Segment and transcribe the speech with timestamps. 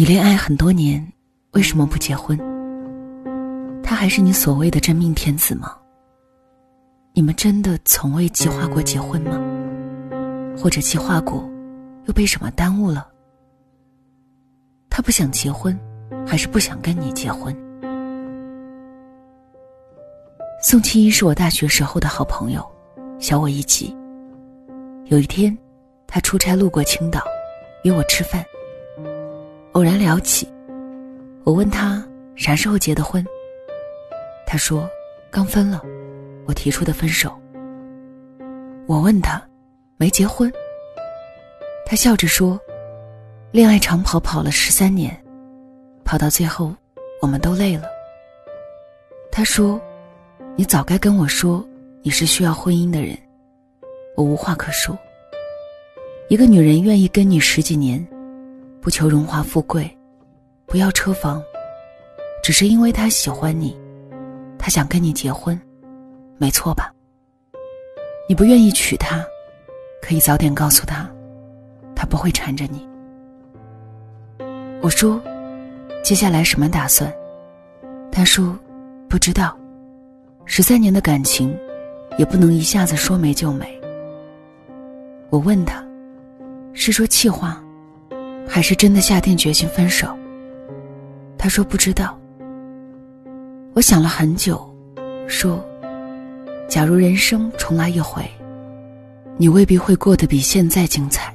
[0.00, 1.06] 你恋爱很多年，
[1.50, 2.34] 为什么不结婚？
[3.82, 5.76] 他还是你所谓的真命天子吗？
[7.12, 9.38] 你们真的从未计划过结婚吗？
[10.56, 11.46] 或者计划过，
[12.06, 13.08] 又被什么耽误了？
[14.88, 15.78] 他不想结婚，
[16.26, 17.54] 还是不想跟你结婚？
[20.62, 22.66] 宋青衣是我大学时候的好朋友，
[23.18, 23.94] 小我一级。
[25.08, 25.54] 有一天，
[26.06, 27.22] 他出差路过青岛，
[27.84, 28.42] 约我吃饭。
[29.72, 30.48] 偶然聊起，
[31.44, 33.24] 我问他啥时候结的婚。
[34.44, 34.90] 他说
[35.30, 35.80] 刚分了，
[36.44, 37.32] 我提出的分手。
[38.88, 39.40] 我问他
[39.96, 40.52] 没结婚，
[41.86, 42.58] 他笑着说，
[43.52, 45.16] 恋爱长跑跑了十三年，
[46.04, 46.74] 跑到最后
[47.22, 47.84] 我们都累了。
[49.30, 49.80] 他说，
[50.56, 51.64] 你早该跟我说
[52.02, 53.16] 你是需要婚姻的人，
[54.16, 54.98] 我无话可说。
[56.28, 58.04] 一个女人愿意跟你十几年。
[58.80, 59.94] 不求荣华富贵，
[60.64, 61.42] 不要车房，
[62.42, 63.78] 只是因为他喜欢你，
[64.58, 65.60] 他想跟你结婚，
[66.38, 66.90] 没错吧？
[68.26, 69.22] 你不愿意娶她，
[70.00, 71.06] 可以早点告诉他，
[71.94, 72.88] 他不会缠着你。
[74.80, 75.20] 我说，
[76.02, 77.12] 接下来什么打算？
[78.10, 78.58] 他说，
[79.08, 79.54] 不知道。
[80.46, 81.54] 十三年的感情，
[82.16, 83.78] 也不能一下子说没就没。
[85.28, 85.84] 我问他，
[86.72, 87.62] 是说气话？
[88.46, 90.08] 还是真的下定决心分手。
[91.38, 92.18] 他说不知道。
[93.72, 94.68] 我想了很久，
[95.28, 95.64] 说
[96.68, 98.28] ：“假如人生重来一回，
[99.36, 101.32] 你未必会过得比现在精彩。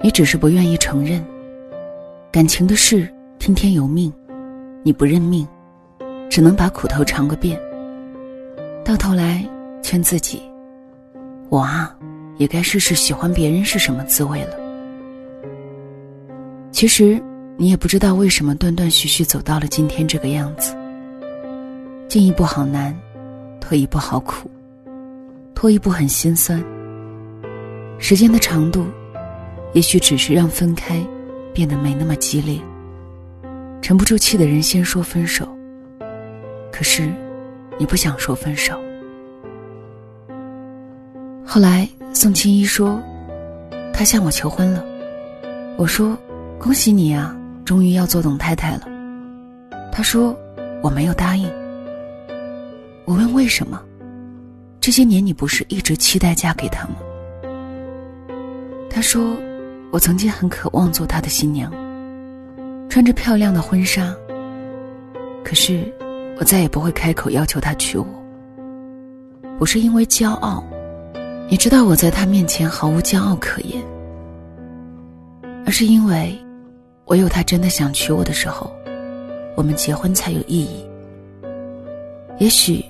[0.00, 1.22] 你只是不愿意承认，
[2.30, 4.12] 感情的事听天由命，
[4.84, 5.46] 你不认命，
[6.30, 7.60] 只能把苦头尝个遍。
[8.84, 9.44] 到头来
[9.82, 10.40] 劝自己，
[11.48, 11.94] 我啊，
[12.36, 14.56] 也该试试喜欢别人是什么滋味了。”
[16.82, 17.22] 其实，
[17.56, 20.76] 你也不知道为什么断断续续走到了今天这个样子。
[22.08, 22.92] 进一步好难，
[23.60, 24.50] 退一步好苦，
[25.54, 26.60] 拖一步很心酸。
[28.00, 28.84] 时间的长度，
[29.74, 31.00] 也许只是让分开
[31.54, 32.58] 变得没那么激烈。
[33.80, 35.48] 沉不住气的人先说分手，
[36.72, 37.08] 可是
[37.78, 38.76] 你不想说分手。
[41.46, 43.00] 后来，宋青衣说，
[43.94, 44.84] 他向我求婚了。
[45.76, 46.18] 我说。
[46.62, 48.82] 恭喜你啊，终于要做董太太了。
[49.90, 50.32] 他说
[50.80, 51.50] ：“我没有答应。”
[53.04, 53.82] 我问为什么？
[54.80, 56.94] 这些年你不是一直期待嫁给他吗？
[58.88, 59.36] 他说
[59.90, 61.68] ：“我曾经很渴望做他的新娘，
[62.88, 64.14] 穿着漂亮的婚纱。
[65.42, 65.92] 可是，
[66.38, 68.06] 我再也不会开口要求他娶我。
[69.58, 70.62] 不是因为骄傲，
[71.50, 73.82] 你知道我在他面前毫无骄傲可言，
[75.66, 76.38] 而是因为。”
[77.06, 78.72] 唯有他真的想娶我的时候，
[79.56, 80.84] 我们结婚才有意义。
[82.38, 82.84] 也许，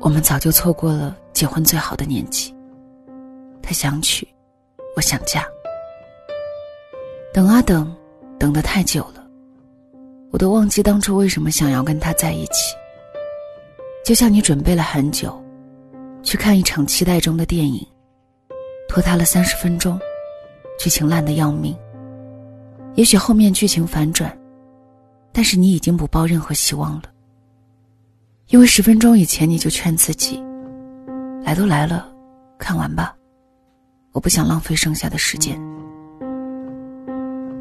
[0.00, 2.54] 我们早就错过了结婚最好的年纪。
[3.62, 4.26] 他想娶，
[4.96, 5.46] 我想嫁。
[7.32, 7.94] 等啊等，
[8.38, 9.24] 等得太久了，
[10.30, 12.74] 我都忘记当初为什么想要跟他在一起。
[14.04, 15.40] 就像你准备了很久，
[16.22, 17.86] 去看一场期待中的电影，
[18.88, 19.98] 拖沓了三十分钟，
[20.78, 21.74] 剧情烂得要命。
[22.94, 24.36] 也许后面剧情反转，
[25.32, 27.04] 但是你已经不抱任何希望了，
[28.48, 30.42] 因为十分钟以前你就劝自己
[31.42, 32.06] ：“来都来了，
[32.58, 33.16] 看完吧，
[34.12, 35.58] 我不想浪费剩下的时间。”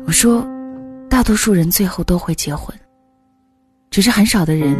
[0.05, 0.45] 我说
[1.09, 2.77] ：“大多数人最后都会结婚，
[3.89, 4.75] 只是很少的人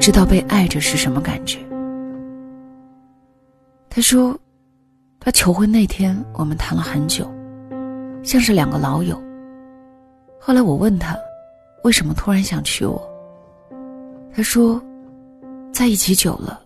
[0.00, 1.58] 知道被爱着是什么感觉。”
[3.90, 4.34] 他说
[5.20, 7.30] ：“他求婚那天，我们谈了很久，
[8.22, 9.22] 像是两个老友。”
[10.46, 11.18] 后来我问他，
[11.84, 13.00] 为什么突然想娶我？
[14.36, 14.78] 他说，
[15.72, 16.60] 在一起久了，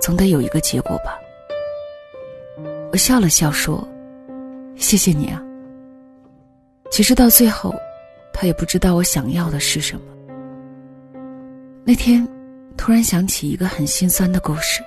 [0.00, 1.16] 总得有一个结果吧。
[2.90, 3.86] 我笑了笑说
[4.74, 5.40] ：“谢谢你啊。”
[6.90, 7.72] 其实到最后，
[8.32, 10.02] 他也不知道我想要的是什么。
[11.84, 12.26] 那天，
[12.76, 14.82] 突然想起一个很心酸的故事。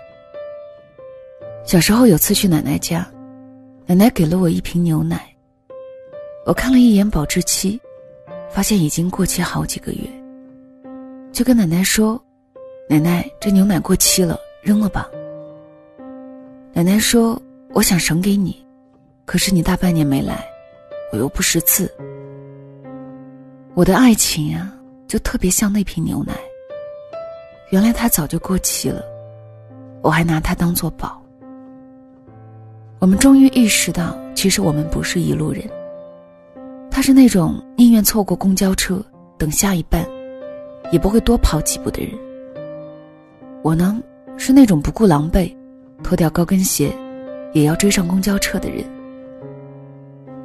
[1.64, 3.10] 小时候有次去奶奶家，
[3.86, 5.34] 奶奶给了我一瓶牛奶。
[6.46, 7.80] 我看了一眼保质期。
[8.54, 10.08] 发现已经过期好几个月，
[11.32, 12.24] 就跟奶奶说
[12.88, 15.10] ：“奶奶，这牛奶过期了，扔了吧。”
[16.72, 17.42] 奶奶说
[17.74, 18.64] ：“我想省给你，
[19.26, 20.46] 可是你大半年没来，
[21.12, 21.92] 我又不识字。
[23.74, 24.72] 我的爱情啊，
[25.08, 26.34] 就特别像那瓶牛奶。
[27.72, 29.02] 原来它早就过期了，
[30.04, 31.20] 我还拿它当做宝。
[33.00, 35.68] 我们终于意识到，其实我们不是一路人。”
[37.04, 39.04] 是那种宁愿错过公交车
[39.38, 40.02] 等下一班，
[40.90, 42.10] 也不会多跑几步的人。
[43.62, 44.02] 我呢，
[44.38, 45.54] 是那种不顾狼狈，
[46.02, 46.96] 脱掉高跟鞋，
[47.52, 48.86] 也要追上公交车的人。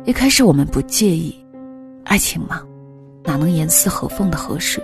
[0.05, 1.33] 一开始我们不介意，
[2.03, 2.65] 爱情嘛，
[3.23, 4.83] 哪能严丝合缝的合适？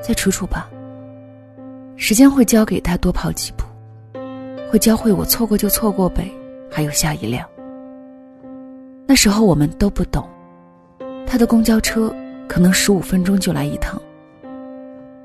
[0.00, 0.70] 再处处吧。
[1.96, 3.64] 时间会教给他多跑几步，
[4.70, 6.30] 会教会我错过就错过呗，
[6.70, 7.44] 还有下一辆。
[9.08, 10.24] 那时候我们都不懂，
[11.32, 12.14] 他的公交车
[12.46, 13.98] 可能十五分钟就来一趟，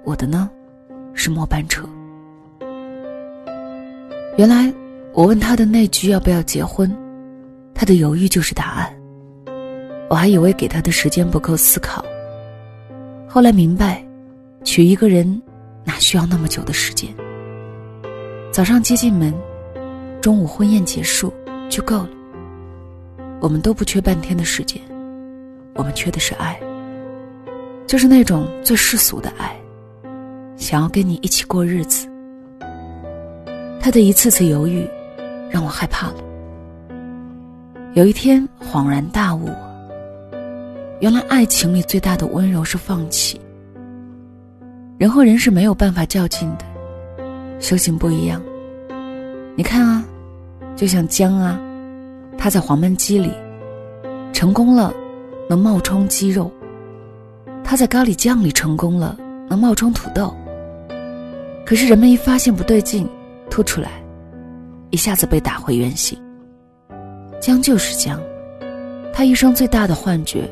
[0.06, 0.50] 我的呢
[1.13, 1.83] 是末班车。
[4.38, 4.74] 原来
[5.12, 6.89] 我问他的那句要不要结婚，
[7.74, 8.89] 他的犹豫就是答案。
[10.09, 12.06] 我还以为给他的时间不够思考，
[13.27, 14.01] 后来明白，
[14.63, 15.30] 娶一个人
[15.83, 17.13] 哪需要那么久的时间？
[18.50, 19.33] 早上接进门，
[20.21, 21.33] 中午婚宴结束
[21.68, 22.09] 就够了。
[23.42, 24.81] 我们都不缺半天的时间，
[25.78, 26.60] 我们缺的是爱，
[27.86, 29.56] 就是那种最世俗的爱，
[30.58, 32.08] 想要跟你一起过日子。
[33.80, 34.86] 他的一次次犹豫，
[35.50, 36.16] 让我害怕了。
[37.94, 39.50] 有一天恍然大悟，
[41.00, 43.40] 原来爱情里最大的温柔是放弃。
[44.98, 46.66] 人和人是没有办法较劲的，
[47.60, 48.42] 修行不一样。
[49.56, 50.04] 你看啊，
[50.76, 51.60] 就像姜啊。
[52.40, 53.32] 他在黄焖鸡里
[54.32, 54.94] 成功了，
[55.50, 56.52] 能冒充鸡肉；
[57.64, 59.18] 他在咖喱酱里成功了，
[59.50, 60.36] 能冒充土豆。
[61.66, 63.08] 可是人们一发现不对劲，
[63.50, 64.04] 吐出来，
[64.90, 66.18] 一下子被打回原形。
[67.40, 68.22] 姜就是姜，
[69.14, 70.50] 他一生最大的幻觉，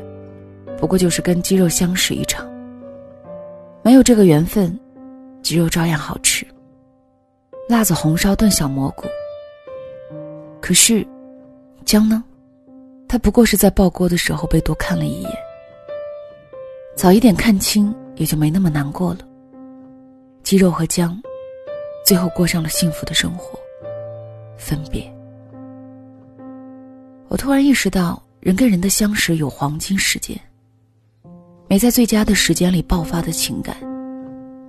[0.78, 2.46] 不过就是跟鸡肉相识一场。
[3.82, 4.78] 没有这个缘分，
[5.42, 6.46] 鸡肉照样好吃。
[7.68, 9.04] 辣子红烧炖小蘑菇。
[10.60, 11.06] 可是。
[11.84, 12.24] 姜呢？
[13.08, 15.30] 他不过是在爆锅的时候被多看了一眼。
[16.96, 19.20] 早一点看清，也就没那么难过了。
[20.42, 21.20] 鸡肉和姜，
[22.04, 23.58] 最后过上了幸福的生活。
[24.56, 25.12] 分别。
[27.28, 30.38] 我突然意识到，人跟人的相识有黄金时间。
[31.68, 33.76] 没在最佳的时间里爆发的情感，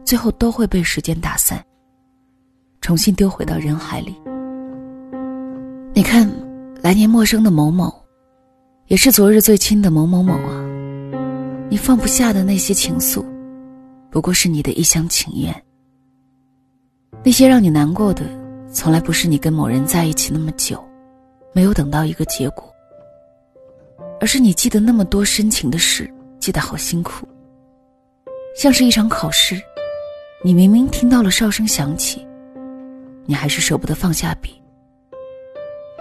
[0.03, 1.63] 最后都会被时间打散，
[2.81, 4.15] 重新丢回到人海里。
[5.93, 6.29] 你看。
[6.83, 7.91] 来年陌生的某某，
[8.87, 10.63] 也是昨日最亲的某某某啊！
[11.69, 13.21] 你放不下的那些情愫，
[14.09, 15.53] 不过是你的一厢情愿。
[17.21, 18.23] 那些让你难过的，
[18.71, 20.81] 从来不是你跟某人在一起那么久，
[21.51, 22.73] 没有等到一个结果，
[24.21, 27.27] 而是你记得那么多深情的事，记得好辛苦。
[28.55, 29.61] 像是一场考试，
[30.45, 32.25] 你明明听到了哨声响起，
[33.25, 34.56] 你还是舍不得放下笔。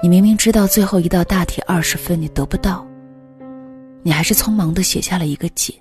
[0.03, 2.87] 你明明知道最后一道大题二十分你得不到，
[4.03, 5.75] 你还是匆忙的写下了一个解。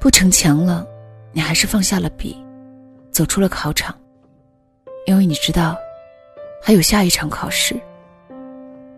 [0.00, 0.86] 不逞强了，
[1.32, 2.34] 你还是放下了笔，
[3.12, 3.94] 走出了考场。
[5.06, 5.76] 因为你知道，
[6.62, 7.78] 还有下一场考试。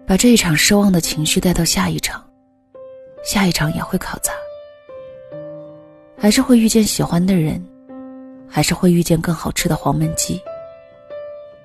[0.07, 2.25] 把这一场失望的情绪带到下一场，
[3.25, 4.33] 下一场也会考砸。
[6.17, 7.61] 还是会遇见喜欢的人，
[8.49, 10.41] 还是会遇见更好吃的黄焖鸡。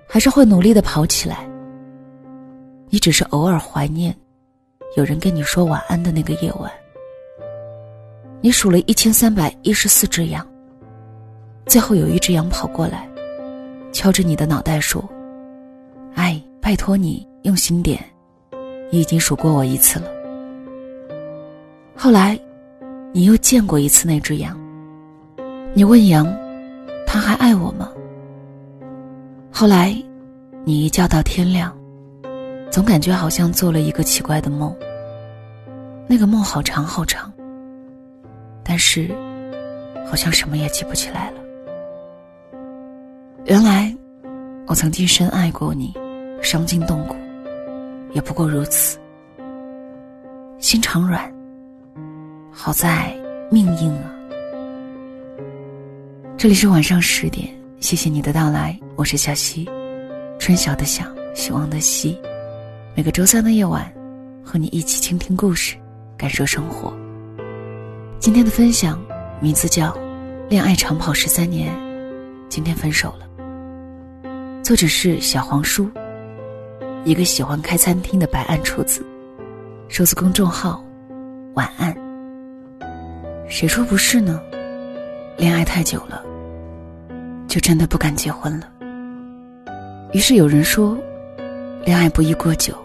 [0.07, 1.48] 还是会努力的跑起来。
[2.89, 4.15] 你只是偶尔怀念，
[4.96, 6.72] 有人跟你说晚安的那个夜晚。
[8.39, 10.48] 你数了一千三百一十四只羊，
[11.65, 13.10] 最后有一只羊跑过来，
[13.91, 15.03] 敲着你的脑袋说
[16.15, 18.00] ：“哎，拜托你用心点，
[18.91, 20.08] 你已经数过我一次了。”
[21.93, 22.39] 后来，
[23.12, 24.58] 你又见过一次那只羊。
[25.74, 26.32] 你问羊
[27.05, 27.91] ：“他还爱我吗？”
[29.60, 29.92] 后来，
[30.66, 31.76] 你一觉到天亮，
[32.70, 34.72] 总感觉好像做了一个奇怪的梦。
[36.08, 37.34] 那个梦好长好长，
[38.64, 39.10] 但是
[40.08, 41.38] 好像什么也记不起来了。
[43.46, 43.92] 原来，
[44.68, 45.92] 我曾经深爱过你，
[46.40, 47.16] 伤筋动骨，
[48.14, 49.00] 也不过如此。
[50.60, 51.34] 心肠软，
[52.52, 53.12] 好在
[53.50, 54.14] 命硬啊。
[56.38, 57.57] 这里是晚上十点。
[57.79, 59.69] 谢谢你的到来，我是小溪，
[60.39, 61.05] 春晓的晓，
[61.36, 62.19] 希望的希。
[62.96, 63.89] 每个周三的夜晚，
[64.43, 65.75] 和你一起倾听故事，
[66.17, 66.91] 感受生活。
[68.19, 69.00] 今天的分享
[69.39, 69.91] 名字叫
[70.50, 71.72] 《恋爱长跑十三年，
[72.50, 73.27] 今天分手了》。
[74.63, 75.88] 作者是小黄书，
[77.05, 79.05] 一个喜欢开餐厅的白案厨子，
[79.88, 80.84] 数字公众号
[81.53, 81.96] “晚安”。
[83.48, 84.41] 谁说不是呢？
[85.38, 86.24] 恋爱太久了。
[87.58, 88.70] 就真的不敢结婚了。
[90.14, 90.96] 于是有人说，
[91.84, 92.78] 恋爱不宜过久，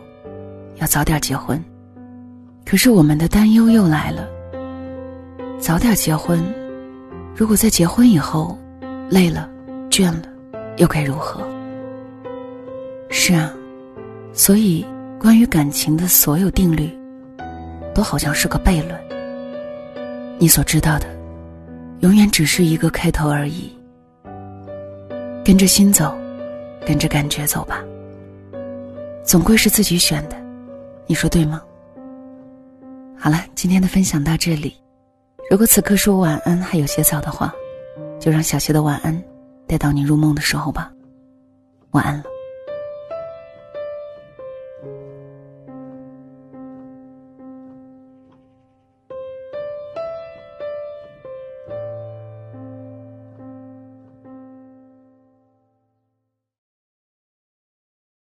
[0.77, 1.63] 要早点结婚，
[2.65, 4.27] 可是我们的担忧又来了。
[5.59, 6.43] 早点结婚，
[7.37, 8.59] 如果在结婚以后
[9.11, 9.47] 累了、
[9.91, 10.23] 倦了，
[10.79, 11.47] 又该如何？
[13.11, 13.53] 是啊，
[14.33, 14.83] 所以
[15.21, 16.89] 关于感情的所有定律，
[17.95, 18.99] 都好像是个悖论。
[20.39, 21.07] 你所知道的，
[22.01, 23.71] 永远只是一个开头而已。
[25.45, 26.17] 跟着心走，
[26.87, 27.83] 跟着感觉走吧。
[29.25, 30.37] 总归是自己选的，
[31.07, 31.61] 你说对吗？
[33.19, 34.77] 好了，今天的分享到这里。
[35.51, 37.53] 如果此刻说晚安还有些早的话，
[38.21, 39.21] 就让小溪的晚安
[39.67, 40.93] 带到你入梦的时候吧。
[41.91, 42.25] 晚安了。